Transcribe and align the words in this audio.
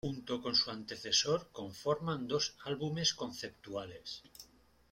Junto 0.03 0.41
con 0.41 0.55
su 0.55 0.71
antecesor 0.71 1.49
conforman 1.51 2.27
dos 2.27 2.57
álbumes 2.65 3.13
conceptuales. 3.13 4.23